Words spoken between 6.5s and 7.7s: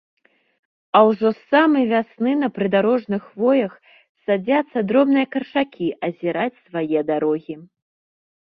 свае дарогі.